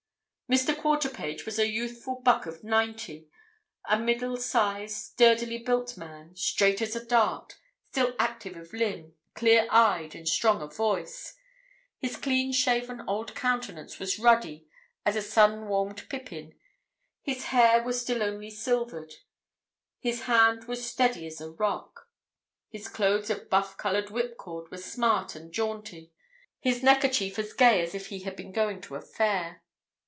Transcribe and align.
Mr. 0.51 0.75
Quarterpage 0.75 1.45
was 1.45 1.57
a 1.57 1.65
youthful 1.69 2.19
buck 2.19 2.45
of 2.45 2.61
ninety—a 2.61 3.97
middle 3.97 4.35
sized, 4.35 4.93
sturdily 5.13 5.57
built 5.57 5.95
man, 5.95 6.35
straight 6.35 6.81
as 6.81 6.93
a 6.93 7.05
dart, 7.05 7.57
still 7.89 8.13
active 8.19 8.57
of 8.57 8.73
limb, 8.73 9.13
clear 9.33 9.65
eyed, 9.71 10.13
and 10.13 10.27
strong 10.27 10.61
of 10.61 10.75
voice. 10.75 11.37
His 11.99 12.17
clean 12.17 12.51
shaven 12.51 13.01
old 13.07 13.33
countenance 13.33 13.97
was 13.97 14.19
ruddy 14.19 14.67
as 15.05 15.15
a 15.15 15.21
sun 15.21 15.69
warmed 15.69 16.09
pippin; 16.09 16.53
his 17.21 17.45
hair 17.45 17.81
was 17.81 18.01
still 18.01 18.21
only 18.21 18.49
silvered; 18.49 19.13
his 20.01 20.23
hand 20.23 20.65
was 20.65 20.85
steady 20.85 21.25
as 21.27 21.39
a 21.39 21.49
rock. 21.49 22.09
His 22.69 22.89
clothes 22.89 23.29
of 23.29 23.49
buff 23.49 23.77
coloured 23.77 24.09
whipcord 24.09 24.69
were 24.69 24.77
smart 24.77 25.33
and 25.33 25.53
jaunty, 25.53 26.11
his 26.59 26.83
neckerchief 26.83 27.39
as 27.39 27.53
gay 27.53 27.81
as 27.81 27.95
if 27.95 28.07
he 28.07 28.19
had 28.23 28.35
been 28.35 28.51
going 28.51 28.81
to 28.81 28.95
a 28.95 29.01
fair. 29.01 29.63